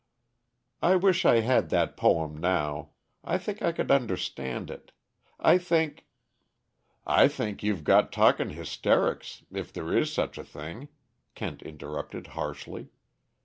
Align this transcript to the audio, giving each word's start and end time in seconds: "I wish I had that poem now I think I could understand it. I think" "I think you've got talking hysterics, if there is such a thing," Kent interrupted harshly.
"I 0.81 0.95
wish 0.95 1.25
I 1.25 1.41
had 1.41 1.69
that 1.69 1.95
poem 1.95 2.35
now 2.35 2.89
I 3.23 3.37
think 3.37 3.61
I 3.61 3.71
could 3.71 3.91
understand 3.91 4.71
it. 4.71 4.93
I 5.39 5.59
think" 5.59 6.07
"I 7.05 7.27
think 7.27 7.61
you've 7.61 7.83
got 7.83 8.11
talking 8.11 8.49
hysterics, 8.49 9.43
if 9.51 9.71
there 9.71 9.95
is 9.95 10.11
such 10.11 10.39
a 10.39 10.43
thing," 10.43 10.87
Kent 11.35 11.61
interrupted 11.61 12.25
harshly. 12.33 12.89